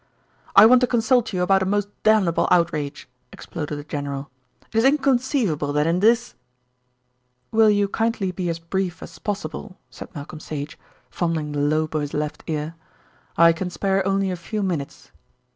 "I 0.55 0.65
want 0.65 0.81
to 0.81 0.87
consult 0.87 1.31
you 1.31 1.43
about 1.43 1.61
a 1.61 1.65
most 1.67 1.87
damnable 2.01 2.47
outrage," 2.49 3.07
exploded 3.31 3.77
the 3.77 3.83
general. 3.83 4.31
"It's 4.73 4.83
inconceivable 4.83 5.71
that 5.73 5.85
in 5.85 5.99
this" 5.99 6.33
"Will 7.51 7.69
you 7.69 7.87
kindly 7.87 8.31
be 8.31 8.49
as 8.49 8.57
brief 8.57 9.03
as 9.03 9.19
possible?" 9.19 9.77
said 9.91 10.09
Malcolm 10.15 10.39
Sage, 10.39 10.75
fondling 11.11 11.51
the 11.51 11.59
lobe 11.59 11.93
of 11.93 12.01
his 12.01 12.15
left 12.15 12.43
ear. 12.47 12.73
"I 13.37 13.53
can 13.53 13.69
spare 13.69 14.03
only 14.07 14.31
a 14.31 14.35
few 14.35 14.63
minutes." 14.63 15.11